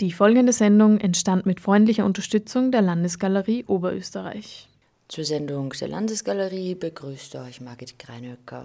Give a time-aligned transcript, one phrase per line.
[0.00, 4.66] Die folgende Sendung entstand mit freundlicher Unterstützung der Landesgalerie Oberösterreich.
[5.08, 8.64] Zur Sendung der Landesgalerie begrüßt euch Margit Greinöcker.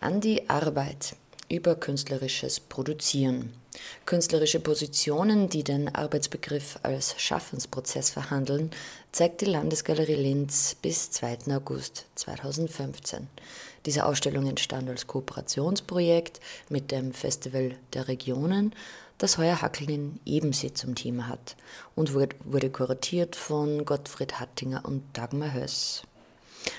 [0.00, 1.14] An die Arbeit
[1.50, 3.52] über künstlerisches Produzieren.
[4.06, 8.70] Künstlerische Positionen, die den Arbeitsbegriff als Schaffensprozess verhandeln,
[9.12, 11.54] zeigt die Landesgalerie Linz bis 2.
[11.54, 13.26] August 2015.
[13.84, 18.74] Diese Ausstellung entstand als Kooperationsprojekt mit dem Festival der Regionen,
[19.20, 21.56] das heuer Hackeln in Ebensee zum Thema hat
[21.94, 26.02] und wurde kuratiert von Gottfried Hattinger und Dagmar Höss.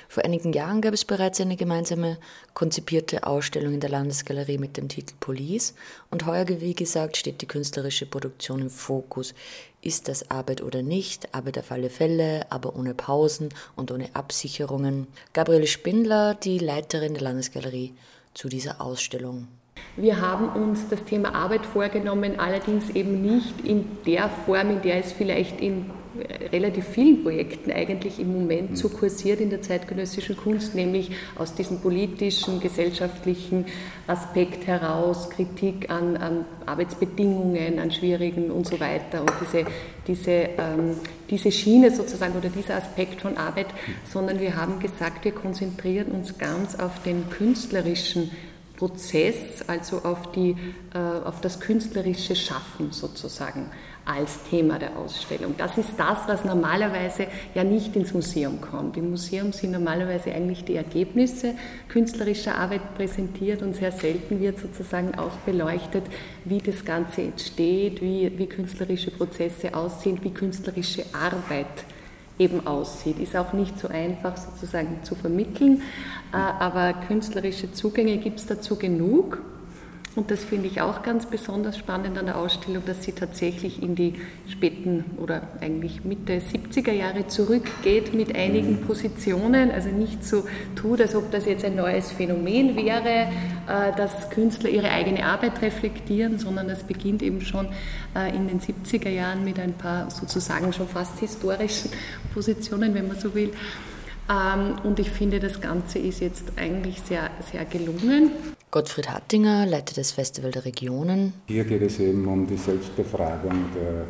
[0.07, 2.17] Vor einigen Jahren gab es bereits eine gemeinsame
[2.53, 5.73] konzipierte Ausstellung in der Landesgalerie mit dem Titel Police
[6.09, 9.33] und heuer, wie gesagt, steht die künstlerische Produktion im Fokus.
[9.81, 11.33] Ist das Arbeit oder nicht?
[11.33, 15.07] Arbeit auf alle Fälle, aber ohne Pausen und ohne Absicherungen.
[15.33, 17.93] Gabriele Spindler, die Leiterin der Landesgalerie,
[18.33, 19.47] zu dieser Ausstellung.
[19.95, 24.97] Wir haben uns das Thema Arbeit vorgenommen, allerdings eben nicht in der Form, in der
[24.97, 25.89] es vielleicht in
[26.51, 31.79] relativ vielen Projekten eigentlich im Moment so kursiert in der zeitgenössischen Kunst, nämlich aus diesem
[31.79, 33.65] politischen, gesellschaftlichen
[34.07, 39.21] Aspekt heraus, Kritik an, an Arbeitsbedingungen, an schwierigen und so weiter.
[39.21, 39.65] Und diese,
[40.07, 40.97] diese, ähm,
[41.29, 43.67] diese Schiene sozusagen oder dieser Aspekt von Arbeit,
[44.11, 48.31] sondern wir haben gesagt, wir konzentrieren uns ganz auf den künstlerischen
[48.81, 49.35] Prozess,
[49.67, 50.55] also auf, die,
[50.93, 53.69] äh, auf das künstlerische Schaffen sozusagen
[54.05, 55.55] als Thema der Ausstellung.
[55.57, 58.97] Das ist das, was normalerweise ja nicht ins Museum kommt.
[58.97, 61.53] Im Museum sind normalerweise eigentlich die Ergebnisse
[61.87, 66.03] künstlerischer Arbeit präsentiert und sehr selten wird sozusagen auch beleuchtet,
[66.45, 71.85] wie das Ganze entsteht, wie, wie künstlerische Prozesse aussehen, wie künstlerische Arbeit
[72.39, 73.19] eben aussieht.
[73.19, 75.83] Ist auch nicht so einfach sozusagen zu vermitteln,
[76.33, 79.41] äh, aber künstlerische Zugänge gibt es dazu genug.
[80.13, 83.95] Und das finde ich auch ganz besonders spannend an der Ausstellung, dass sie tatsächlich in
[83.95, 89.71] die späten oder eigentlich Mitte 70er Jahre zurückgeht mit einigen Positionen.
[89.71, 90.43] Also nicht so
[90.75, 93.29] tut, als ob das jetzt ein neues Phänomen wäre,
[93.67, 97.69] äh, dass Künstler ihre eigene Arbeit reflektieren, sondern es beginnt eben schon
[98.13, 101.89] äh, in den 70er Jahren mit ein paar sozusagen schon fast historischen
[102.33, 103.53] Positionen, wenn man so will.
[104.29, 108.31] Ähm, und ich finde, das Ganze ist jetzt eigentlich sehr, sehr gelungen.
[108.71, 111.33] Gottfried Hattinger leitet das Festival der Regionen.
[111.47, 114.05] Hier geht es eben um die Selbstbefragung der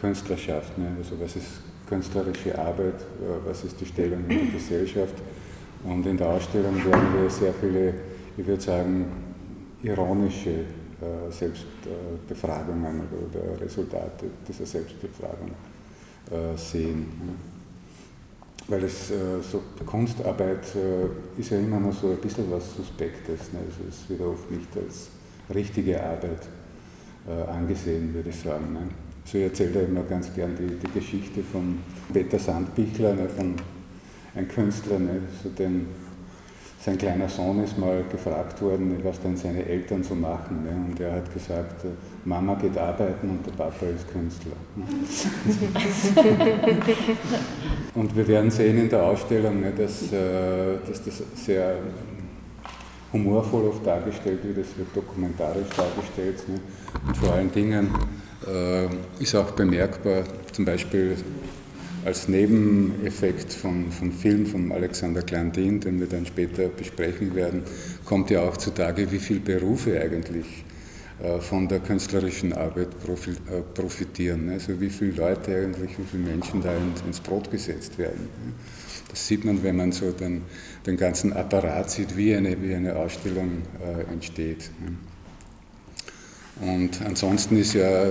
[0.00, 0.78] Künstlerschaft.
[0.78, 0.96] Ne?
[0.96, 5.14] Also was ist künstlerische Arbeit, äh, was ist die Stellung in der Gesellschaft.
[5.82, 7.94] Und in der Ausstellung werden wir sehr viele,
[8.36, 9.06] ich würde sagen,
[9.82, 15.50] ironische äh, Selbstbefragungen oder Resultate dieser Selbstbefragung
[16.30, 17.06] äh, sehen.
[18.68, 23.52] Weil es, äh, so Kunstarbeit äh, ist ja immer noch so ein bisschen was Suspektes.
[23.52, 23.60] Ne?
[23.66, 25.08] Also es wird oft nicht als
[25.54, 26.46] richtige Arbeit
[27.26, 28.72] äh, angesehen, würde ich sagen.
[28.74, 28.88] Ne?
[29.24, 31.78] Also ich erzähle immer ganz gern die, die Geschichte von
[32.12, 33.28] Peter Sandbichler, ne?
[33.28, 33.54] von
[34.34, 35.22] einem Künstler, ne?
[35.42, 35.86] so den
[36.80, 40.62] sein kleiner Sohn ist mal gefragt worden, was denn seine Eltern so machen.
[40.62, 40.70] Ne?
[40.70, 41.84] Und er hat gesagt,
[42.24, 44.52] Mama geht arbeiten und der Papa ist Künstler.
[47.94, 51.78] und wir werden sehen in der Ausstellung, ne, dass, äh, dass das sehr
[53.12, 56.48] humorvoll oft dargestellt wird, es wird dokumentarisch dargestellt.
[56.48, 56.60] Ne?
[57.08, 57.92] Und vor allen Dingen
[58.46, 58.86] äh,
[59.18, 60.22] ist auch bemerkbar,
[60.52, 61.16] zum Beispiel
[62.08, 67.62] als Nebeneffekt von, von Film von Alexander Glandin, den wir dann später besprechen werden,
[68.06, 70.64] kommt ja auch zutage, wie viele Berufe eigentlich
[71.22, 74.48] äh, von der künstlerischen Arbeit äh, profitieren.
[74.48, 76.72] Also wie viele Leute eigentlich, wie viele Menschen da
[77.06, 78.26] ins Brot gesetzt werden.
[79.10, 80.44] Das sieht man, wenn man so den,
[80.86, 84.70] den ganzen Apparat sieht, wie eine, wie eine Ausstellung äh, entsteht.
[86.62, 88.06] Und ansonsten ist ja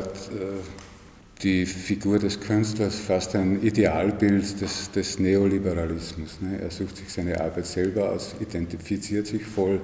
[1.43, 6.41] die Figur des Künstlers fast ein Idealbild des, des Neoliberalismus.
[6.41, 6.59] Ne?
[6.61, 9.79] Er sucht sich seine Arbeit selber aus, identifiziert sich voll.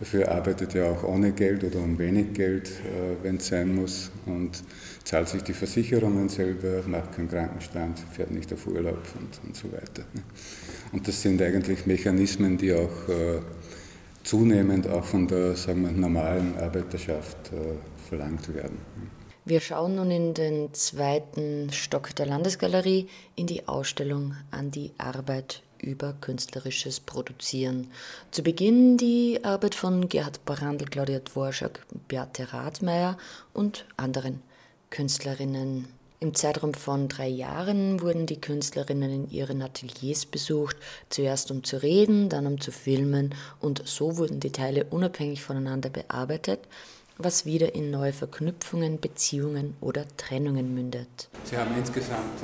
[0.00, 4.10] Dafür arbeitet er auch ohne Geld oder um wenig Geld, äh, wenn es sein muss,
[4.26, 4.62] und
[5.04, 9.70] zahlt sich die Versicherungen selber, macht keinen Krankenstand, fährt nicht auf Urlaub und, und so
[9.70, 10.02] weiter.
[10.14, 10.22] Ne?
[10.92, 13.40] Und das sind eigentlich Mechanismen, die auch äh,
[14.24, 18.78] zunehmend auch von der sagen wir, normalen Arbeiterschaft äh, verlangt werden.
[19.50, 25.64] Wir schauen nun in den zweiten Stock der Landesgalerie in die Ausstellung an die Arbeit
[25.80, 27.90] über künstlerisches Produzieren.
[28.30, 33.18] Zu Beginn die Arbeit von Gerhard Brandl, Claudia Dvorak, Beate Rathmeier
[33.52, 34.40] und anderen
[34.90, 35.88] Künstlerinnen.
[36.20, 40.76] Im Zeitraum von drei Jahren wurden die Künstlerinnen in ihren Ateliers besucht,
[41.08, 45.90] zuerst um zu reden, dann um zu filmen und so wurden die Teile unabhängig voneinander
[45.90, 46.60] bearbeitet
[47.22, 51.28] was wieder in neue Verknüpfungen, Beziehungen oder Trennungen mündet.
[51.44, 52.42] Sie haben insgesamt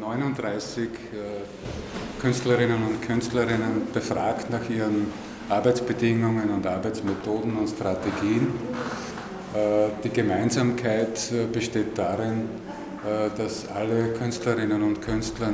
[0.00, 0.90] 39 äh, äh,
[2.20, 5.12] Künstlerinnen und Künstlerinnen befragt nach ihren
[5.48, 8.48] Arbeitsbedingungen und Arbeitsmethoden und Strategien.
[9.54, 12.48] Äh, die Gemeinsamkeit besteht darin,
[13.36, 15.52] dass alle Künstlerinnen und Künstler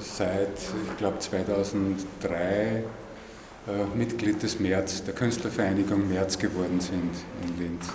[0.00, 0.48] seit,
[0.90, 2.84] ich glaube, 2003
[3.94, 7.86] Mitglied des März, der Künstlervereinigung März geworden sind in Linz.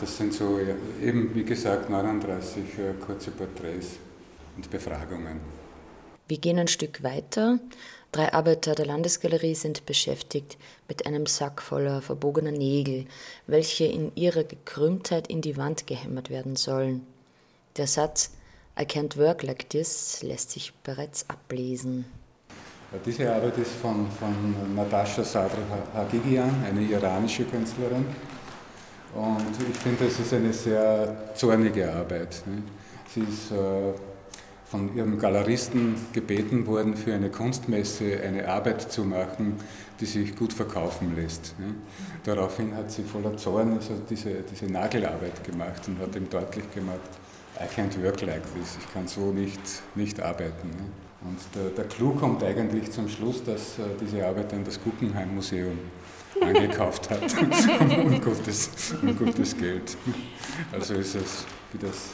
[0.00, 0.58] Das sind so
[1.00, 2.64] eben, wie gesagt, 39
[3.04, 3.98] kurze Porträts
[4.56, 5.40] und Befragungen.
[6.26, 7.58] Wir gehen ein Stück weiter.
[8.12, 10.58] Drei Arbeiter der Landesgalerie sind beschäftigt
[10.88, 13.06] mit einem Sack voller verbogener Nägel,
[13.46, 17.06] welche in ihrer Gekrümmtheit in die Wand gehämmert werden sollen.
[17.76, 18.32] Der Satz
[18.78, 22.04] I can't work like this lässt sich bereits ablesen.
[23.06, 25.58] Diese Arbeit ist von, von Natascha Sadr
[25.94, 28.04] Hagigian, eine iranische Künstlerin.
[29.14, 32.42] Und ich finde, es ist eine sehr zornige Arbeit.
[32.46, 32.62] Ne?
[33.14, 33.92] Sie ist äh,
[34.64, 39.54] von ihrem Galeristen gebeten worden, für eine Kunstmesse eine Arbeit zu machen,
[40.00, 41.54] die sich gut verkaufen lässt.
[41.60, 41.74] Ne?
[42.24, 46.98] Daraufhin hat sie voller Zorn also diese, diese Nagelarbeit gemacht und hat ihm deutlich gemacht,
[47.56, 49.60] I can't work like this, ich kann so nicht,
[49.94, 50.70] nicht arbeiten.
[51.22, 55.34] Und der, der Clou kommt eigentlich zum Schluss, dass äh, diese Arbeit dann das Guggenheim
[55.34, 55.78] Museum
[56.40, 59.96] angekauft hat um, gutes, um gutes Geld.
[60.72, 62.10] Also ist es, wie das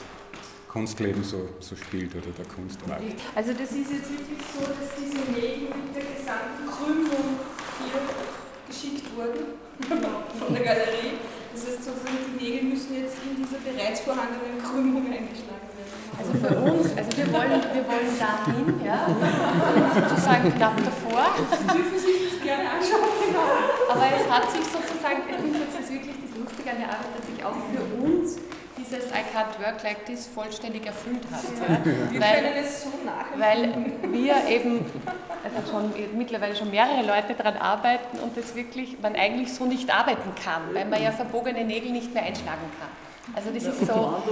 [0.69, 3.05] Kunstleben so, so spielt oder der Kunstmarkt.
[3.35, 7.39] Also das ist jetzt wirklich so, dass diese Nägel mit der gesamten Krümmung
[7.79, 8.01] hier
[8.67, 9.55] geschickt wurden
[10.39, 11.17] von der Galerie.
[11.57, 16.05] Das heißt sozusagen, die Nägel müssen jetzt in dieser bereits vorhandenen Krümmung eingeschlagen werden.
[16.13, 19.09] Also für uns, also wir wollen, wir wollen dahin, ja,
[19.89, 21.33] sozusagen knapp davor.
[21.57, 23.49] Sie dürfen sich das gerne anschauen, genau.
[23.89, 27.25] Aber es hat sich sozusagen, ich finde das wirklich das Lustige an der Arbeit, dass
[27.25, 28.37] sich auch für uns
[28.87, 31.43] dieses I can't work like this vollständig erfüllt hat.
[31.69, 31.85] Ja.
[32.11, 32.91] Wir weil, können es so
[33.37, 34.85] Weil wir eben,
[35.45, 39.91] also schon mittlerweile schon mehrere Leute daran arbeiten und das wirklich, man eigentlich so nicht
[39.91, 43.06] arbeiten kann, weil man ja verbogene Nägel nicht mehr einschlagen kann.
[43.35, 44.23] Also das ist so,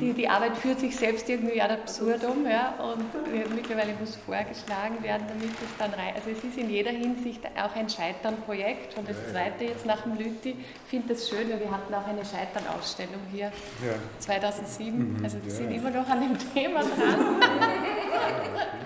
[0.00, 5.22] die, die Arbeit führt sich selbst irgendwie ad absurdum ja, und mittlerweile muss vorgeschlagen werden,
[5.28, 6.14] damit es dann rein.
[6.16, 10.18] Also es ist in jeder Hinsicht auch ein Scheitern-Projekt und das zweite jetzt nach dem
[10.18, 13.46] Lütti, ich finde das schön, weil wir hatten auch eine Scheitern-Ausstellung hier
[13.86, 13.94] ja.
[14.18, 15.56] 2007, mhm, also wir ja.
[15.56, 17.40] sind immer noch an dem Thema dran.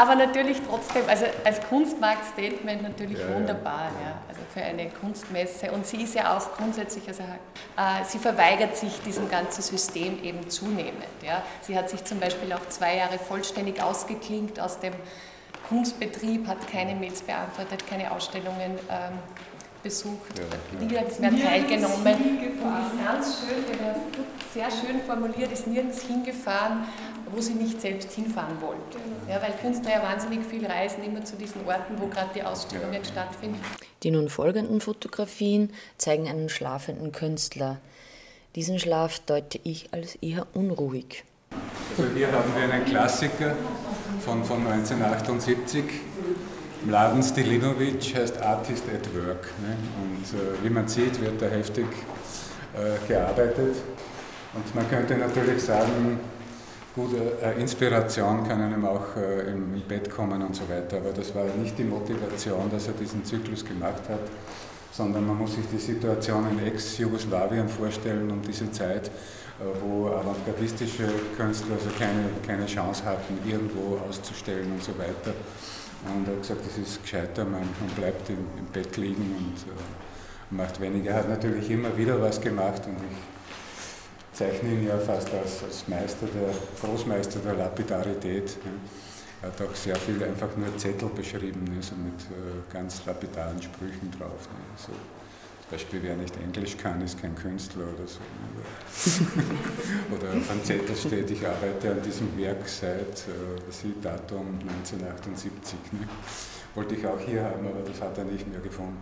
[0.00, 4.14] Aber natürlich trotzdem, also als Kunstmarktstatement natürlich ja, wunderbar, ja.
[4.30, 5.70] also für eine Kunstmesse.
[5.72, 10.48] Und sie ist ja auch grundsätzlich, also äh, sie verweigert sich diesem ganzen System eben
[10.48, 11.04] zunehmend.
[11.22, 11.42] Ja.
[11.60, 14.94] Sie hat sich zum Beispiel auch zwei Jahre vollständig ausgeklinkt aus dem
[15.68, 19.18] Kunstbetrieb, hat keine Mails beantwortet, keine Ausstellungen ähm,
[19.82, 21.96] besucht, ja, nirgends mehr teilgenommen.
[21.96, 23.64] Und ist ganz schön,
[24.52, 26.84] sehr schön formuliert, ist nirgends hingefahren,
[27.32, 28.98] wo sie nicht selbst hinfahren wollte.
[29.28, 33.04] Ja, weil Künstler ja wahnsinnig viel reisen, immer zu diesen Orten, wo gerade die Ausstellungen
[33.04, 33.60] stattfinden.
[34.02, 37.78] Die nun folgenden Fotografien zeigen einen schlafenden Künstler.
[38.56, 41.24] Diesen Schlaf deute ich als eher unruhig.
[41.96, 43.54] Also hier haben wir einen Klassiker
[44.24, 45.84] von, von 1978.
[46.84, 49.48] Mladen Stilinovic heißt Artist at Work.
[49.60, 49.76] Ne?
[50.00, 51.86] Und äh, wie man sieht, wird da heftig
[52.74, 53.76] äh, gearbeitet.
[54.54, 56.18] Und man könnte natürlich sagen,
[57.00, 60.98] gute äh, Inspiration kann einem auch äh, im Bett kommen und so weiter.
[60.98, 64.20] Aber das war nicht die Motivation, dass er diesen Zyklus gemacht hat,
[64.92, 69.10] sondern man muss sich die Situation in Ex-Jugoslawien vorstellen um diese Zeit, äh,
[69.82, 75.34] wo avantgardistische Künstler also keine, keine Chance hatten, irgendwo auszustellen und so weiter.
[76.14, 80.56] Und er hat gesagt, es ist gescheiter, man, man bleibt im, im, Bett liegen und
[80.56, 81.10] macht weniger.
[81.10, 83.39] Er hat natürlich immer wieder was gemacht und ich
[84.40, 86.48] zeichne ihn ja fast als, als Meister der,
[86.80, 88.56] Großmeister der Lapidarität.
[89.42, 93.60] Er hat auch sehr viel einfach nur Zettel beschrieben, ne, so mit äh, ganz lapidaren
[93.60, 94.48] Sprüchen drauf.
[94.48, 94.92] Ne, so.
[94.92, 98.20] Zum Beispiel, wer nicht Englisch kann, ist kein Künstler oder so.
[98.20, 105.74] Ne, oder auf einem Zettel steht, ich arbeite an diesem Werk seit äh, Datum 1978.
[105.92, 106.08] Ne.
[106.74, 108.96] Wollte ich auch hier haben, aber das hat er nicht mehr gefunden.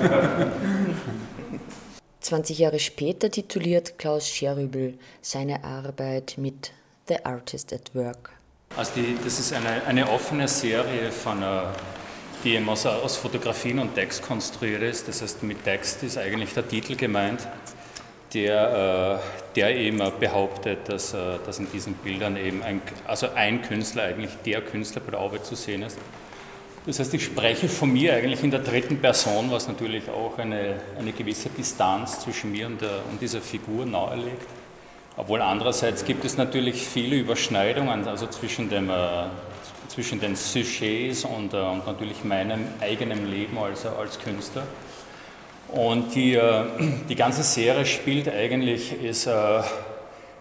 [2.24, 6.72] 20 Jahre später tituliert Klaus Scherübel seine Arbeit mit
[7.06, 8.30] The Artist at Work.
[8.76, 11.60] Also die, das ist eine, eine offene Serie, von, äh,
[12.42, 15.06] die eben aus, aus Fotografien und Text konstruiert ist.
[15.06, 17.46] Das heißt, mit Text ist eigentlich der Titel gemeint,
[18.32, 23.60] der, äh, der eben behauptet, dass, äh, dass in diesen Bildern eben ein, also ein
[23.60, 25.98] Künstler, eigentlich der Künstler bei der Arbeit zu sehen ist.
[26.86, 30.80] Das heißt, ich spreche von mir eigentlich in der dritten Person, was natürlich auch eine,
[30.98, 34.46] eine gewisse Distanz zwischen mir und, der, und dieser Figur nahelegt.
[35.16, 38.94] Obwohl andererseits gibt es natürlich viele Überschneidungen, also zwischen, dem, äh,
[39.88, 44.64] zwischen den Sujets und, äh, und, natürlich meinem eigenen Leben als, als Künstler.
[45.68, 46.64] Und die, äh,
[47.08, 49.62] die ganze Serie spielt eigentlich, ist äh,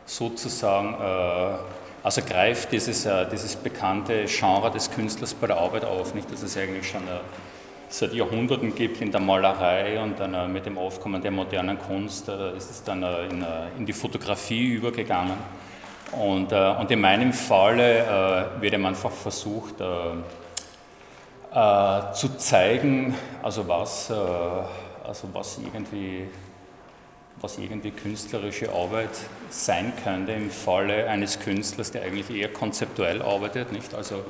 [0.06, 6.14] sozusagen, äh, also greift dieses, äh, dieses bekannte Genre des Künstlers bei der Arbeit auf,
[6.14, 7.02] nicht, dass es eigentlich schon
[7.94, 12.28] seit Jahrhunderten gibt in der Malerei und dann äh, mit dem Aufkommen der modernen Kunst
[12.28, 13.46] äh, ist es dann äh, in,
[13.78, 15.38] in, die Fotografie übergegangen.
[16.12, 20.24] Und, und in meinem Falle wird eben einfach versucht zu
[22.38, 26.28] zeigen, also was, also was irgendwie
[27.42, 29.10] was irgendwie künstlerische Arbeit
[29.50, 33.94] sein könnte im Falle eines Künstlers, der eigentlich eher konzeptuell arbeitet, nicht?
[33.94, 34.24] Also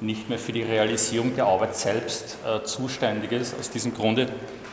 [0.00, 3.58] nicht mehr für die Realisierung der Arbeit selbst äh, zuständig ist.
[3.58, 4.28] Aus diesem Grunde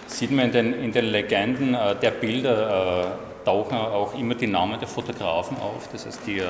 [0.08, 4.48] sieht man in den, in den Legenden äh, der Bilder äh, tauchen auch immer die
[4.48, 6.46] Namen der Fotografen auf, das heißt, die, äh,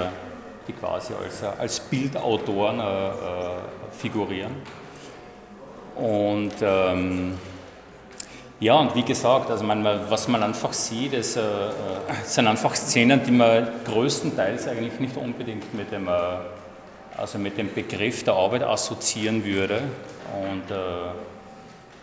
[0.67, 2.83] die quasi als, äh, als Bildautoren äh,
[3.91, 4.53] figurieren.
[5.95, 7.37] Und ähm,
[8.63, 11.37] ja, und wie gesagt, also man, was man einfach sieht, ist,
[12.23, 16.07] sind einfach Szenen, die man größtenteils eigentlich nicht unbedingt mit dem
[17.17, 19.81] also mit dem Begriff der Arbeit assoziieren würde
[20.41, 21.09] und äh,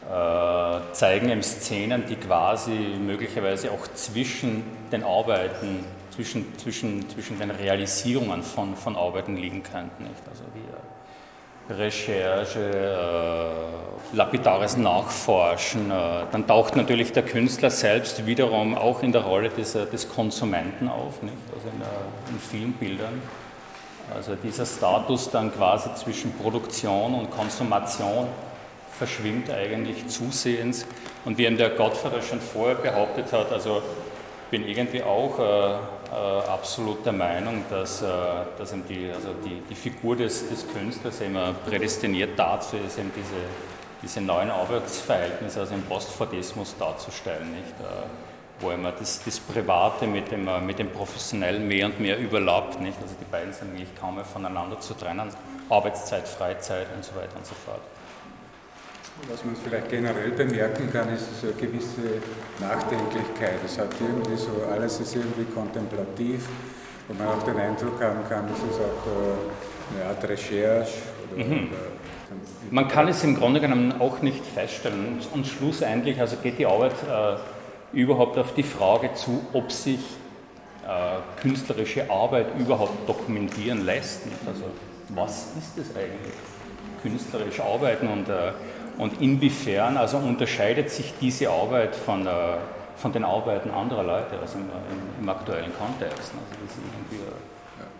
[0.08, 7.50] äh, zeigen ihm Szenen, die quasi möglicherweise auch zwischen den Arbeiten, zwischen, zwischen, zwischen den
[7.50, 10.04] Realisierungen von, von Arbeiten liegen könnten.
[10.04, 10.28] Nicht?
[10.28, 10.99] Also wie äh,
[11.70, 12.60] Recherche,
[14.12, 15.90] äh, lapidares Nachforschen.
[15.90, 15.94] Äh,
[16.32, 21.22] dann taucht natürlich der Künstler selbst wiederum auch in der Rolle des, des Konsumenten auf,
[21.22, 21.36] nicht?
[21.54, 23.22] also in, äh, in vielen Bildern.
[24.14, 28.26] Also dieser Status dann quasi zwischen Produktion und Konsumation
[28.98, 30.84] verschwimmt eigentlich zusehends.
[31.24, 33.82] Und wie eben der Gottvater schon vorher behauptet hat, also
[34.50, 38.06] bin irgendwie auch äh, äh, absolut der Meinung, dass, äh,
[38.58, 43.12] dass eben die, also die, die Figur des, des Künstlers immer prädestiniert dazu ist, eben
[43.14, 43.40] diese,
[44.02, 47.52] diese neuen Arbeitsverhältnisse, also im Postfordismus darzustellen.
[47.52, 47.80] Nicht?
[47.80, 48.06] Äh,
[48.62, 52.78] wo immer das, das Private mit dem, mit dem Professionellen mehr und mehr überlappt.
[52.80, 52.98] Nicht?
[53.00, 55.30] Also die beiden sind eigentlich kaum mehr voneinander zu trennen.
[55.70, 57.80] Arbeitszeit, Freizeit und so weiter und so fort.
[59.28, 62.20] Was man vielleicht generell bemerken kann, ist so eine gewisse
[62.60, 63.60] Nachdenklichkeit.
[63.64, 66.48] Es hat irgendwie so, alles ist irgendwie kontemplativ,
[67.06, 71.02] wo man auch den Eindruck haben kann, es ist auch äh, eine Art Recherche.
[71.34, 71.68] Oder, mhm.
[71.68, 72.00] oder
[72.70, 75.18] man kann es im Grunde genommen auch nicht feststellen.
[75.32, 77.36] Und schlussendlich, also geht die Arbeit äh,
[77.96, 80.00] überhaupt auf die Frage zu, ob sich
[80.86, 84.22] äh, künstlerische Arbeit überhaupt dokumentieren lässt.
[84.46, 84.64] Also
[85.08, 86.34] was ist es eigentlich,
[87.02, 88.52] künstlerisch arbeiten und, äh,
[89.00, 92.58] und inwiefern also unterscheidet sich diese Arbeit von, äh,
[92.96, 96.18] von den Arbeiten anderer Leute, also im, im, im aktuellen Kontext.
[96.18, 96.80] Also das, ist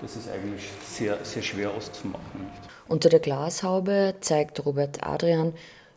[0.03, 2.51] das ist eigentlich sehr, sehr schwer auszumachen.
[2.87, 5.55] Unter der Glashaube zeigt Robert Adrian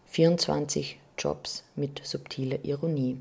[0.07, 3.17] 24 Jobs mit subtiler Ironie.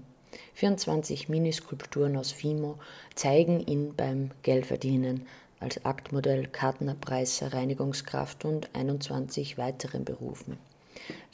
[0.55, 2.79] 24 Miniskulpturen aus Fimo
[3.17, 5.27] zeigen ihn beim Geldverdienen
[5.59, 10.59] als Aktmodell, Kartenabreißer, Reinigungskraft und 21 weiteren Berufen.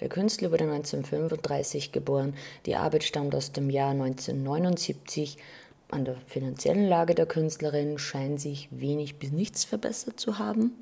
[0.00, 2.34] Der Künstler wurde 1935 geboren,
[2.66, 5.36] die Arbeit stammt aus dem Jahr 1979.
[5.90, 10.72] An der finanziellen Lage der Künstlerin scheint sich wenig bis nichts verbessert zu haben.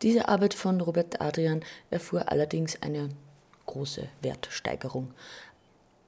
[0.00, 3.10] Diese Arbeit von Robert Adrian erfuhr allerdings eine
[3.66, 5.12] große Wertsteigerung.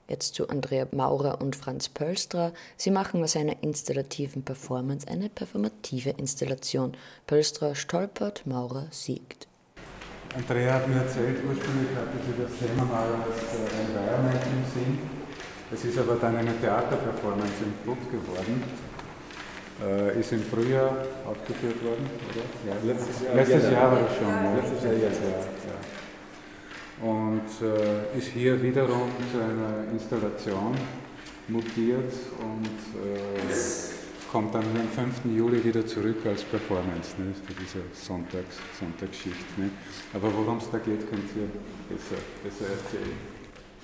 [0.09, 2.53] Jetzt zu Andrea Maurer und Franz Pölstra.
[2.77, 6.97] Sie machen aus einer installativen Performance eine performative Installation.
[7.29, 9.47] Pölstra stolpert, Maurer siegt.
[10.37, 14.99] Andrea hat mir erzählt, ursprünglich hatte sie das Thema mal als äh, Environment im Sinn.
[15.73, 18.63] Es ist aber dann eine Theaterperformance im Blut geworden.
[19.83, 20.93] Äh, ist im Frühjahr
[21.27, 22.45] aufgeführt worden, oder?
[22.69, 23.35] Ja, letztes Jahr.
[23.35, 24.29] Letztes Jahr war es schon.
[24.29, 25.31] Ja, letztes Jahr, jetzt, ja.
[25.31, 25.81] ja
[27.03, 30.75] und äh, ist hier wiederum zu einer Installation
[31.49, 33.53] mutiert und äh,
[34.31, 35.37] kommt dann am 5.
[35.37, 39.59] Juli wieder zurück als Performance ne, für diese Sonntags, Sonntagsschicht.
[39.59, 39.71] Ne.
[40.15, 41.49] Aber worum es da geht, könnt ihr
[41.89, 43.41] besser, besser erzählen.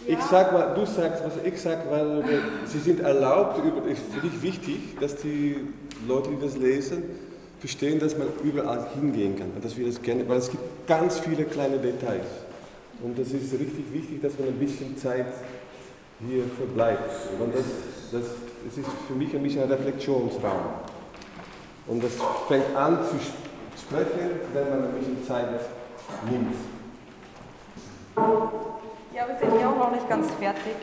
[0.06, 2.22] Ich sag mal, du sagst, was ich sag, weil
[2.66, 3.60] sie sind erlaubt,
[3.90, 5.56] ist für dich wichtig, dass die
[6.06, 7.02] Leute, die das lesen,
[7.58, 11.44] verstehen, dass man überall hingehen kann, dass wir das gerne, weil es gibt ganz viele
[11.44, 12.26] kleine Details.
[13.02, 15.26] Und es ist richtig wichtig, dass man ein bisschen Zeit
[16.28, 17.10] hier verbleibt.
[17.40, 17.64] Und das,
[18.12, 18.22] das,
[18.66, 20.74] das ist für mich ein bisschen ein Reflexionsraum.
[21.86, 22.12] Und das
[22.48, 23.16] fängt an zu
[23.80, 25.48] sprechen, wenn man ein bisschen Zeit
[26.28, 26.56] nimmt.
[29.14, 30.74] Ja, wir sind ja auch noch nicht ganz fertig.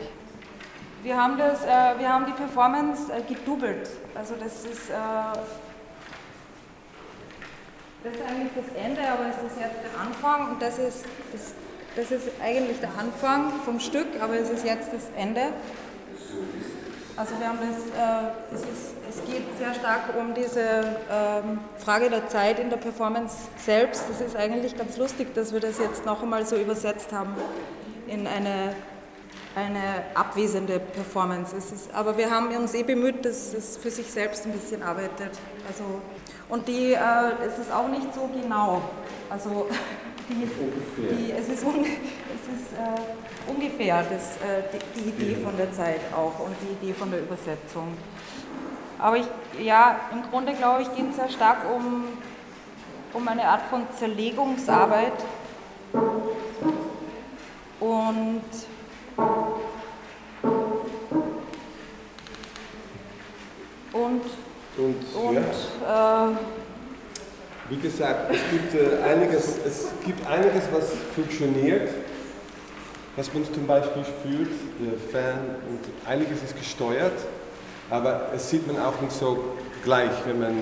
[1.02, 3.90] Wir haben, das, äh, wir haben die Performance äh, gedoubelt.
[4.14, 4.94] Also das ist, äh,
[8.02, 11.52] das ist eigentlich das Ende, aber es ist jetzt der Anfang und das ist, das,
[11.96, 15.52] das ist eigentlich der Anfang vom Stück, aber es ist jetzt das Ende.
[17.16, 20.60] Also wir haben das, äh, es, ist, es geht sehr stark um diese
[21.08, 24.04] ähm, Frage der Zeit in der Performance selbst.
[24.08, 27.32] Das ist eigentlich ganz lustig, dass wir das jetzt noch einmal so übersetzt haben
[28.08, 28.74] in eine,
[29.54, 31.56] eine abwesende Performance.
[31.56, 35.38] Ist, aber wir haben uns eh bemüht, dass es für sich selbst ein bisschen arbeitet.
[35.68, 35.84] Also,
[36.48, 36.98] und die, äh,
[37.46, 38.82] es ist auch nicht so genau.
[39.30, 39.68] Also
[40.28, 40.48] die,
[41.14, 43.00] die, es ist, es ist äh,
[43.46, 47.20] ungefähr das, äh, die, die, Idee von der Zeit auch und die Idee von der
[47.20, 47.96] Übersetzung.
[48.98, 49.26] Aber ich,
[49.62, 52.04] ja, im Grunde glaube ich, geht es sehr stark um,
[53.12, 55.12] um eine Art von Zerlegungsarbeit
[57.80, 58.42] und
[63.92, 64.22] und,
[64.76, 66.30] und, und ja.
[66.30, 66.34] äh,
[67.70, 71.88] wie gesagt, es gibt, äh, einiges, es gibt einiges, was funktioniert,
[73.16, 77.12] was man zum Beispiel spürt, der Fan, und einiges ist gesteuert,
[77.90, 79.44] aber es sieht man auch nicht so
[79.84, 80.52] gleich, wenn man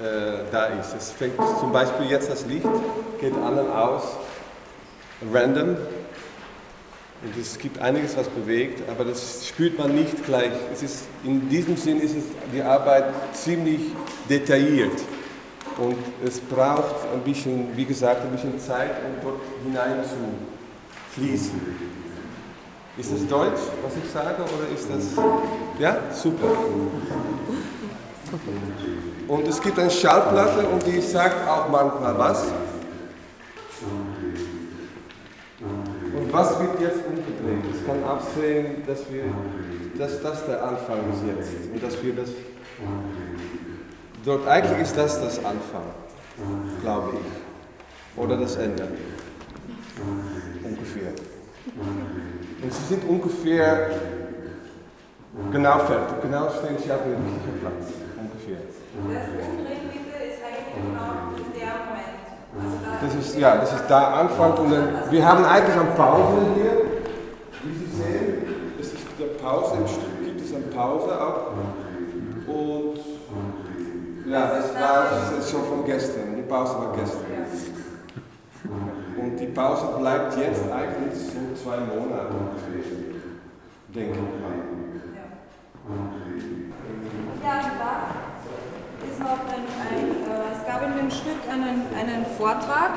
[0.00, 0.94] äh, da ist.
[0.96, 2.66] Es fängt zum Beispiel jetzt das Licht,
[3.20, 4.02] geht an und aus,
[5.32, 5.76] random,
[7.22, 10.52] und es gibt einiges, was bewegt, aber das spürt man nicht gleich.
[10.72, 13.80] Es ist, in diesem Sinn ist es, die Arbeit ziemlich
[14.28, 14.98] detailliert.
[15.76, 20.16] Und es braucht ein bisschen, wie gesagt, ein bisschen Zeit, um dort hinein zu
[21.14, 21.60] fließen.
[22.96, 25.24] Ist das Deutsch, was ich sage, oder ist das.
[25.78, 25.98] Ja?
[26.12, 26.48] Super.
[29.28, 32.46] Und es gibt eine Schallplatte und die sagt auch manchmal was.
[35.60, 37.74] Und was wird jetzt umgedreht?
[37.74, 39.24] Es kann auch sehen, dass, wir,
[39.98, 42.30] dass das der Anfang ist jetzt und dass wir das
[44.24, 45.82] Dort eigentlich ist das das Anfang,
[46.82, 48.20] glaube ich.
[48.22, 48.88] Oder das Ende.
[50.90, 51.12] Ungefähr.
[52.62, 53.90] Und sie sind ungefähr
[55.52, 56.22] genau fertig.
[56.22, 57.92] Genau stehen sie auf dem richtigen Platz.
[58.18, 58.58] Ungefähr.
[58.66, 62.20] Das ist eigentlich genau der Moment.
[62.58, 66.38] Also das ist, ja, das ist da Anfang und dann, wir haben eigentlich eine Pause
[66.56, 66.76] hier,
[67.62, 71.52] wie Sie sehen, es ist eine Pause im Stück, gibt es eine Pause auch
[72.48, 72.98] und
[74.28, 76.36] ja, das war das schon von gestern.
[76.36, 77.24] Die Pause war gestern.
[78.64, 82.70] Und die Pause bleibt jetzt eigentlich so zwei Monate ungefähr.
[83.94, 84.70] Denke ich mal.
[87.42, 92.90] Ja, da ist noch ein, ein äh, es gab in dem Stück einen, einen Vortrag.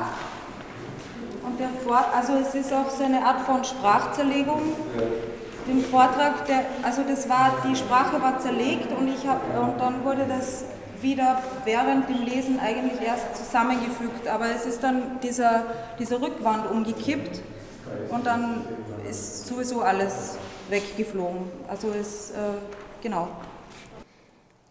[1.42, 4.62] Und der Vor also es ist auch so eine Art von Sprachzerlegung.
[4.96, 5.06] Ja.
[5.66, 10.04] Den Vortrag, der, also das war, die Sprache war zerlegt und ich habe und dann
[10.04, 10.64] wurde das
[11.04, 15.66] wieder während dem Lesen eigentlich erst zusammengefügt, aber es ist dann dieser,
[16.00, 17.40] dieser Rückwand umgekippt
[18.08, 18.62] und dann
[19.08, 20.36] ist sowieso alles
[20.68, 21.42] weggeflogen.
[21.68, 22.34] Also es, äh,
[23.02, 23.28] genau.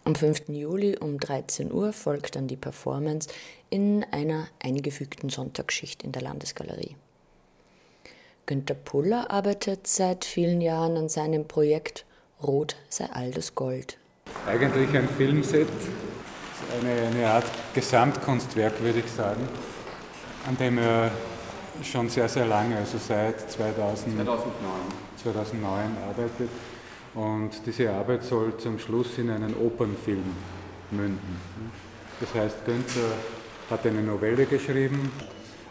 [0.04, 0.48] Am 5.
[0.48, 3.30] Juli um 13 Uhr folgt dann die Performance
[3.70, 6.96] in einer eingefügten Sonntagsschicht in der Landesgalerie.
[8.44, 12.04] Günter Puller arbeitet seit vielen Jahren an seinem Projekt
[12.42, 13.96] Rot sei all das Gold.
[14.46, 15.68] Eigentlich ein Filmset,
[16.80, 19.48] eine, eine Art Gesamtkunstwerk, würde ich sagen,
[20.46, 21.10] an dem er
[21.82, 24.44] schon sehr, sehr lange, also seit 2000, 2009.
[25.22, 26.50] 2009 arbeitet.
[27.14, 30.24] Und diese Arbeit soll zum Schluss in einen Opernfilm
[30.90, 31.40] münden.
[32.20, 33.12] Das heißt, Günther
[33.70, 35.10] hat eine Novelle geschrieben,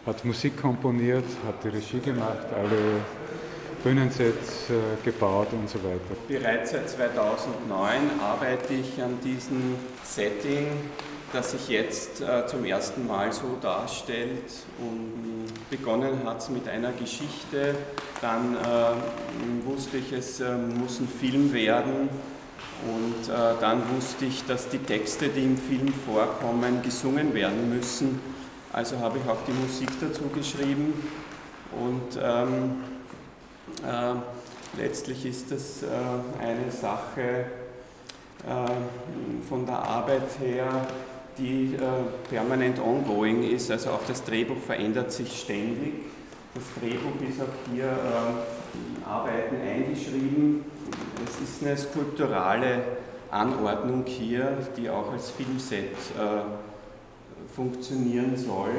[0.05, 3.01] hat Musik komponiert, hat die Regie gemacht, alle
[3.83, 5.99] Bühnensets äh, gebaut und so weiter.
[6.27, 10.67] Bereits seit 2009 arbeite ich an diesem Setting,
[11.33, 14.51] das sich jetzt äh, zum ersten Mal so darstellt.
[14.79, 17.75] Und begonnen hat es mit einer Geschichte,
[18.21, 22.09] dann äh, wusste ich, es äh, muss ein Film werden.
[22.87, 28.19] Und äh, dann wusste ich, dass die Texte, die im Film vorkommen, gesungen werden müssen.
[28.71, 30.93] Also habe ich auch die Musik dazu geschrieben.
[31.71, 32.92] Und ähm, äh,
[34.77, 35.87] letztlich ist das äh,
[36.41, 37.45] eine Sache
[38.47, 40.87] äh, von der Arbeit her,
[41.37, 41.75] die
[42.29, 43.71] permanent ongoing ist.
[43.71, 45.93] Also auch das Drehbuch verändert sich ständig.
[46.53, 47.89] Das Drehbuch ist auch hier
[49.03, 50.63] Arbeiten eingeschrieben.
[51.25, 52.83] Es ist eine skulpturale
[53.31, 55.95] Anordnung hier, die auch als Filmset
[57.55, 58.75] funktionieren soll.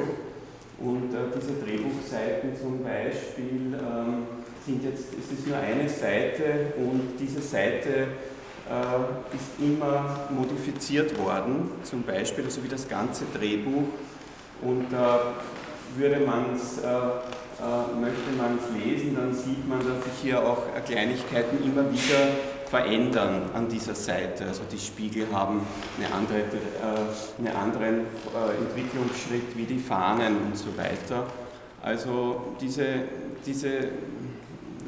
[0.79, 4.27] Und diese Drehbuchseiten zum Beispiel ähm,
[4.65, 8.07] sind jetzt, es ist nur eine Seite und diese Seite
[8.67, 13.83] äh, ist immer modifiziert worden, zum Beispiel, also wie das ganze Drehbuch.
[14.61, 20.13] Und äh, würde man's, äh, äh, möchte man es lesen, dann sieht man, dass sich
[20.23, 22.29] hier auch Kleinigkeiten immer wieder
[22.69, 24.45] verändern an dieser Seite.
[24.45, 25.61] Also die Spiegel haben
[25.97, 31.27] eine andere, äh, einen anderen äh, Entwicklungsschritt wie die Fahnen und so weiter.
[31.81, 32.85] Also diese,
[33.45, 33.89] diese,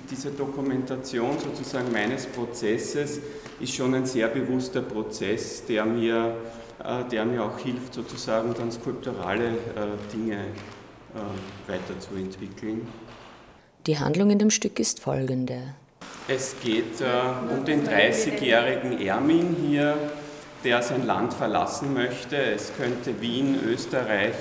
[0.10, 3.20] diese Dokumentation sozusagen meines Prozesses
[3.60, 6.36] ist schon ein sehr bewusster Prozess, der mir,
[6.84, 12.88] äh, der mir auch hilft, sozusagen dann skulpturale äh, Dinge äh, weiterzuentwickeln.
[13.86, 15.76] Die Handlung in dem Stück ist folgende.
[16.28, 17.02] Es geht
[17.50, 19.96] um den 30-jährigen Ermin hier,
[20.65, 22.36] der sein Land verlassen möchte.
[22.36, 24.36] Es könnte Wien, Österreich,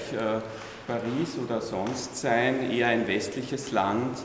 [0.89, 4.19] Paris oder sonst sein, eher ein westliches Land.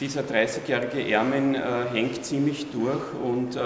[0.00, 3.60] Dieser 30-jährige Ermin äh, hängt ziemlich durch und äh,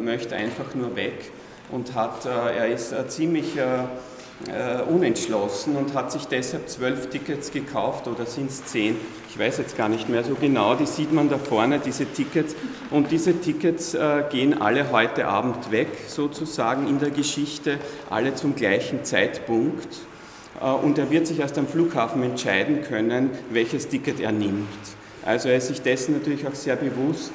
[0.00, 1.32] möchte einfach nur weg
[1.72, 7.50] und hat, äh, er ist äh, ziemlich äh, unentschlossen und hat sich deshalb zwölf Tickets
[7.50, 8.96] gekauft oder sind es zehn,
[9.34, 12.54] ich weiß jetzt gar nicht mehr so genau, die sieht man da vorne, diese Tickets.
[12.92, 17.78] Und diese Tickets äh, gehen alle heute Abend weg, sozusagen in der Geschichte,
[18.10, 19.88] alle zum gleichen Zeitpunkt.
[20.60, 24.68] Äh, und er wird sich erst am Flughafen entscheiden können, welches Ticket er nimmt.
[25.24, 27.32] Also er ist sich dessen natürlich auch sehr bewusst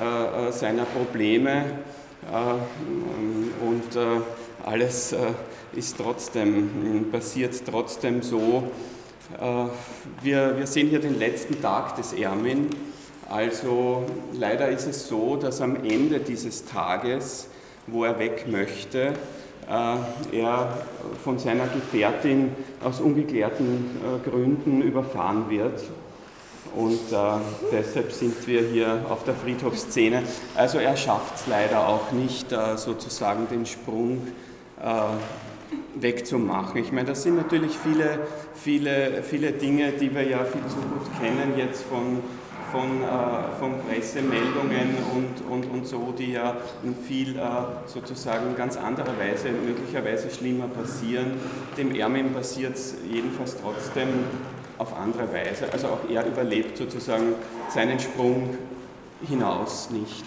[0.00, 1.64] äh, äh seiner Probleme
[2.30, 4.20] äh, und äh,
[4.64, 5.14] alles
[5.72, 8.64] ist trotzdem, passiert trotzdem so.
[9.40, 9.66] Äh,
[10.22, 12.70] wir, wir sehen hier den letzten Tag des Ermin.
[13.28, 17.48] Also leider ist es so, dass am Ende dieses Tages,
[17.86, 19.14] wo er weg möchte,
[19.68, 20.78] äh, er
[21.22, 25.82] von seiner Gefährtin aus ungeklärten äh, Gründen überfahren wird.
[26.76, 27.16] Und äh,
[27.70, 30.22] deshalb sind wir hier auf der Friedhofsszene.
[30.54, 34.26] Also er schafft es leider auch nicht, äh, sozusagen den Sprung
[34.82, 34.90] äh,
[35.94, 36.80] wegzumachen.
[36.80, 38.18] Ich meine, das sind natürlich viele,
[38.54, 42.20] viele, viele Dinge, die wir ja viel zu gut kennen jetzt von,
[42.72, 47.40] von, äh, von Pressemeldungen und, und, und so, die ja in viel äh,
[47.86, 51.34] sozusagen ganz anderer Weise, möglicherweise schlimmer passieren.
[51.76, 54.08] Dem Ermin passiert es jedenfalls trotzdem
[54.78, 55.72] auf andere Weise.
[55.72, 57.34] Also auch er überlebt sozusagen
[57.68, 58.56] seinen Sprung
[59.26, 60.24] hinaus nicht.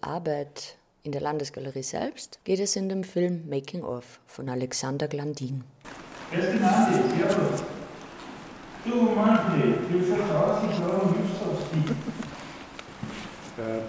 [0.00, 5.64] Arbeit in der Landesgalerie selbst geht es in dem Film Making of von Alexander Glandin.
[6.32, 6.38] Die.
[8.84, 10.62] Du Manfred, wie schaut's aus?
[10.70, 11.92] Ich glaube, du
[13.58, 13.80] äh,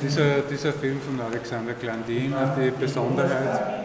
[0.00, 3.81] dieser, dieser Film von Alexander Glandin hat die Besonderheit,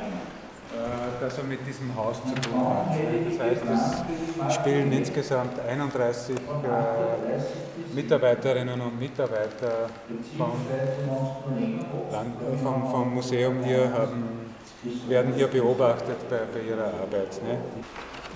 [1.21, 2.88] dass er mit diesem Haus zu tun hat.
[3.30, 3.63] Das heißt,
[4.47, 6.39] es spielen insgesamt 31 äh,
[7.93, 9.89] Mitarbeiterinnen und Mitarbeiter
[10.38, 10.51] vom,
[12.63, 14.53] vom, vom Museum hier haben,
[15.08, 17.41] werden hier beobachtet bei, bei ihrer Arbeit.
[17.43, 17.58] Ne?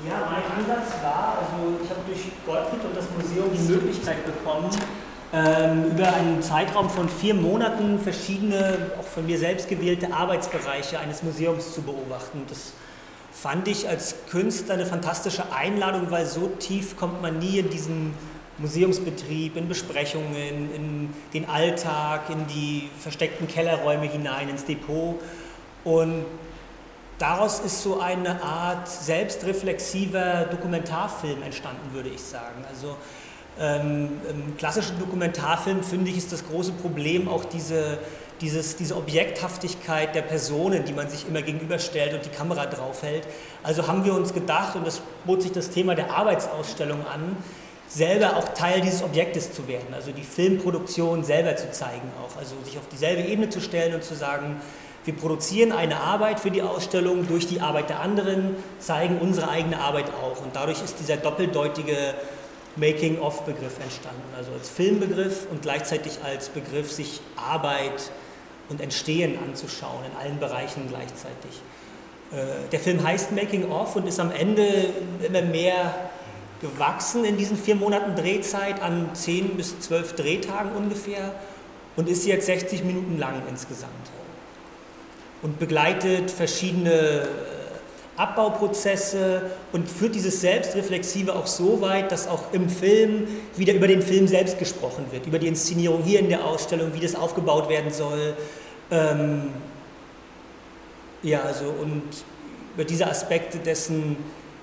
[0.07, 4.69] Ja, mein Ansatz war, also ich habe durch Gottfried und das Museum die Möglichkeit bekommen,
[5.31, 11.73] über einen Zeitraum von vier Monaten verschiedene, auch von mir selbst gewählte Arbeitsbereiche eines Museums
[11.73, 12.43] zu beobachten.
[12.49, 12.73] Das
[13.31, 18.13] fand ich als Künstler eine fantastische Einladung, weil so tief kommt man nie in diesen
[18.57, 25.15] Museumsbetrieb, in Besprechungen, in den Alltag, in die versteckten Kellerräume hinein, ins Depot.
[25.85, 26.25] Und
[27.17, 32.65] daraus ist so eine Art selbstreflexiver Dokumentarfilm entstanden, würde ich sagen.
[32.69, 32.97] Also
[33.59, 37.97] ähm, im klassischen Dokumentarfilm finde ich ist das große Problem auch diese,
[38.39, 43.27] dieses, diese Objekthaftigkeit der Personen, die man sich immer gegenüberstellt und die Kamera draufhält.
[43.63, 47.37] Also haben wir uns gedacht, und das bot sich das Thema der Arbeitsausstellung an,
[47.87, 52.55] selber auch Teil dieses Objektes zu werden, also die Filmproduktion selber zu zeigen auch, also
[52.63, 54.61] sich auf dieselbe Ebene zu stellen und zu sagen,
[55.03, 59.79] wir produzieren eine Arbeit für die Ausstellung durch die Arbeit der anderen, zeigen unsere eigene
[59.79, 62.13] Arbeit auch und dadurch ist dieser doppeldeutige
[62.75, 68.11] Making-of-Begriff entstanden, also als Filmbegriff und gleichzeitig als Begriff, sich Arbeit
[68.69, 71.61] und Entstehen anzuschauen, in allen Bereichen gleichzeitig.
[72.31, 74.65] Äh, der Film heißt Making Off und ist am Ende
[75.21, 75.93] immer mehr
[76.61, 81.33] gewachsen in diesen vier Monaten Drehzeit an zehn bis zwölf Drehtagen ungefähr
[81.95, 83.91] und ist jetzt 60 Minuten lang insgesamt
[85.41, 87.27] und begleitet verschiedene
[88.17, 94.01] Abbauprozesse und führt dieses Selbstreflexive auch so weit, dass auch im Film wieder über den
[94.01, 97.91] Film selbst gesprochen wird, über die Inszenierung hier in der Ausstellung, wie das aufgebaut werden
[97.91, 98.35] soll.
[98.91, 99.49] Ähm,
[101.23, 102.03] ja, also und
[102.75, 104.17] über diese Aspekte dessen,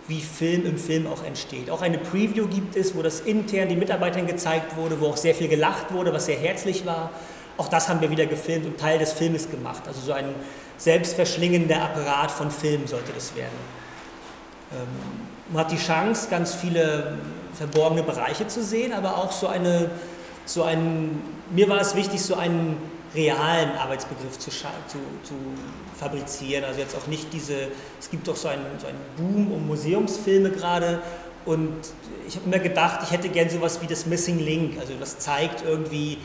[0.08, 1.70] wie Film im Film auch entsteht.
[1.70, 5.34] Auch eine Preview gibt es, wo das intern den Mitarbeitern gezeigt wurde, wo auch sehr
[5.34, 7.11] viel gelacht wurde, was sehr herzlich war.
[7.58, 9.82] Auch das haben wir wieder gefilmt und Teil des Filmes gemacht.
[9.87, 10.34] Also so ein
[10.78, 13.58] selbstverschlingender Apparat von Film sollte das werden.
[14.72, 14.86] Ähm,
[15.52, 17.18] man hat die Chance, ganz viele
[17.54, 19.90] verborgene Bereiche zu sehen, aber auch so eine,
[20.44, 22.76] so ein, mir war es wichtig, so einen
[23.14, 25.34] realen Arbeitsbegriff zu, zu, zu
[25.98, 26.64] fabrizieren.
[26.64, 30.50] Also jetzt auch nicht diese, es gibt doch so einen, so einen Boom um Museumsfilme
[30.50, 31.00] gerade
[31.44, 31.78] und
[32.26, 35.64] ich habe immer gedacht, ich hätte gern sowas wie das Missing Link, also das zeigt
[35.64, 36.18] irgendwie,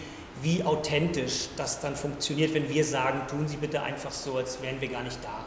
[0.43, 4.79] wie authentisch das dann funktioniert, wenn wir sagen, tun Sie bitte einfach so, als wären
[4.81, 5.45] wir gar nicht da.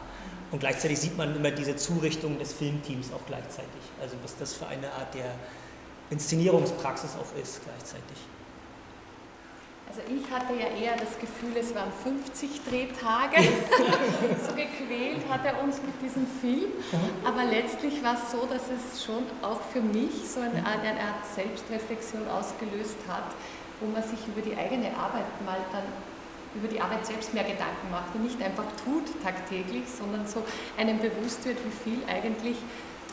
[0.51, 3.81] Und gleichzeitig sieht man immer diese Zurichtung des Filmteams auch gleichzeitig.
[4.01, 5.35] Also was das für eine Art der
[6.09, 8.17] Inszenierungspraxis auch ist gleichzeitig.
[9.89, 13.41] Also ich hatte ja eher das Gefühl, es waren 50 Drehtage.
[14.47, 16.71] so gequält hat er uns mit diesem Film.
[17.23, 21.25] Aber letztlich war es so, dass es schon auch für mich so eine, eine Art
[21.33, 23.33] Selbstreflexion ausgelöst hat,
[23.79, 25.83] wo man sich über die eigene Arbeit mal dann
[26.55, 30.43] über die Arbeit selbst mehr Gedanken macht und nicht einfach tut tagtäglich, sondern so
[30.77, 32.57] einem bewusst wird, wie viel eigentlich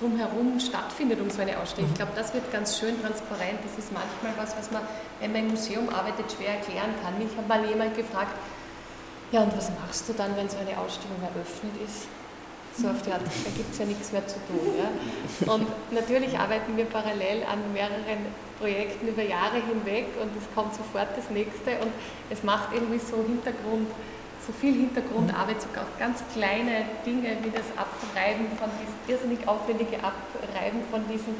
[0.00, 1.90] drumherum stattfindet um so eine Ausstellung.
[1.90, 3.58] Ich glaube, das wird ganz schön transparent.
[3.62, 4.82] Das ist manchmal was, was man,
[5.20, 7.18] wenn man im Museum arbeitet, schwer erklären kann.
[7.18, 8.34] Mich hat mal jemand gefragt,
[9.30, 12.06] ja, und was machst du dann, wenn so eine Ausstellung eröffnet ist?
[12.76, 14.74] So auf die Art, da gibt es ja nichts mehr zu tun.
[14.76, 15.52] Ja?
[15.52, 18.26] Und natürlich arbeiten wir parallel an mehreren
[18.58, 21.92] Projekten über Jahre hinweg und es kommt sofort das nächste und
[22.30, 23.86] es macht irgendwie so Hintergrund,
[24.44, 29.98] so viel Hintergrundarbeit, sogar auch ganz kleine Dinge wie das Abreiben von diesem irrsinnig aufwendige
[30.02, 31.34] Abreiben von diesen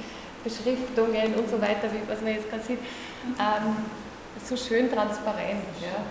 [0.45, 2.79] Beschriftungen und so weiter, wie was man jetzt gerade sieht,
[3.41, 3.77] ähm,
[4.39, 5.67] so schön transparent.
[5.83, 6.05] Ja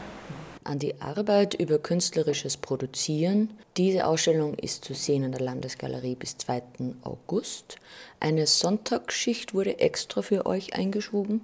[0.64, 3.50] an die Arbeit über künstlerisches Produzieren.
[3.78, 6.62] Diese Ausstellung ist zu sehen in der Landesgalerie bis 2.
[7.04, 7.78] August.
[8.20, 11.42] Eine Sonntagsschicht wurde extra für euch eingeschoben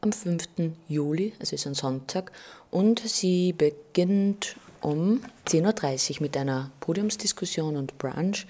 [0.00, 0.48] am 5.
[0.88, 2.32] Juli, also ist ein Sonntag,
[2.70, 8.46] und sie beginnt um 10.30 Uhr mit einer Podiumsdiskussion und Brunch.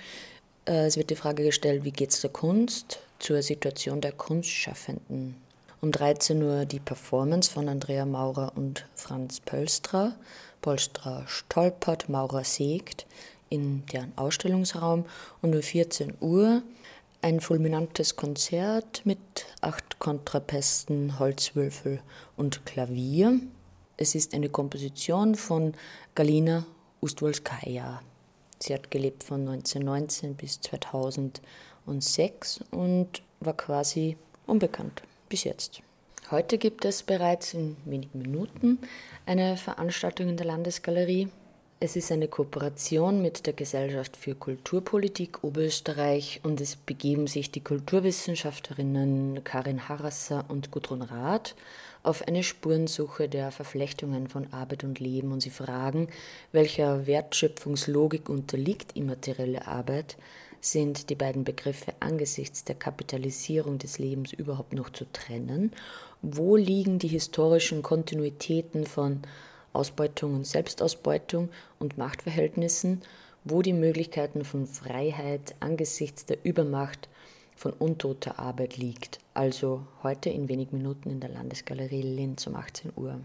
[0.66, 5.36] Äh, es wird die Frage gestellt, wie geht es der Kunst zur Situation der Kunstschaffenden
[5.80, 10.14] um 13 Uhr die Performance von Andrea Maurer und Franz Pölstra.
[10.60, 13.06] Polstra stolpert, Maurer sägt
[13.48, 15.06] in deren Ausstellungsraum
[15.40, 16.62] und um 14 Uhr
[17.22, 19.18] ein fulminantes Konzert mit
[19.62, 22.02] acht Kontrapästen, Holzwürfel
[22.36, 23.40] und Klavier.
[23.96, 25.74] Es ist eine Komposition von
[26.14, 26.66] Galina
[27.00, 28.02] Ustwolskaja.
[28.58, 35.80] Sie hat gelebt von 1919 bis 2006 und war quasi unbekannt bis jetzt.
[36.30, 38.78] Heute gibt es bereits in wenigen Minuten
[39.24, 41.28] eine Veranstaltung in der Landesgalerie.
[41.82, 47.62] Es ist eine Kooperation mit der Gesellschaft für Kulturpolitik Oberösterreich und es begeben sich die
[47.62, 51.54] Kulturwissenschaftlerinnen Karin Harasser und Gudrun Rath
[52.02, 56.08] auf eine Spurensuche der Verflechtungen von Arbeit und Leben und sie fragen,
[56.52, 60.16] welcher Wertschöpfungslogik unterliegt immaterielle Arbeit,
[60.60, 65.72] sind die beiden Begriffe angesichts der Kapitalisierung des Lebens überhaupt noch zu trennen?
[66.22, 69.22] Wo liegen die historischen Kontinuitäten von
[69.72, 73.02] Ausbeutung und Selbstausbeutung und Machtverhältnissen?
[73.44, 77.08] Wo die Möglichkeiten von Freiheit angesichts der Übermacht
[77.56, 79.18] von untoter Arbeit liegt?
[79.32, 83.20] Also heute in wenigen Minuten in der Landesgalerie Linz um 18 Uhr.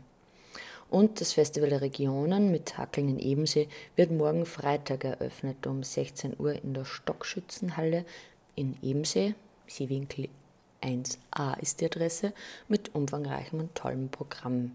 [0.95, 6.39] Und das Festival der Regionen mit Hackeln in Ebensee wird morgen Freitag eröffnet um 16
[6.39, 8.05] Uhr in der Stockschützenhalle
[8.55, 9.35] in Ebensee.
[9.67, 10.29] Seewinkel
[10.81, 12.31] 1a ist die Adresse
[12.69, 14.71] mit umfangreichem und tollem Programm.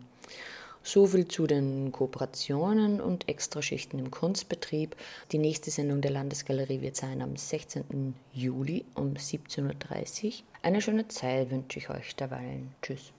[0.83, 4.97] So viel zu den Kooperationen und Extraschichten im Kunstbetrieb.
[5.33, 8.15] Die nächste Sendung der Landesgalerie wird sein am 16.
[8.35, 10.33] Juli um 17.30 Uhr.
[10.61, 12.75] Eine schöne Zeit wünsche ich euch derweilen.
[12.83, 13.05] Tschüss.